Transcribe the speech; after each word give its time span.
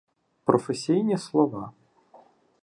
Професійні 0.43 1.17
слова 1.17 1.71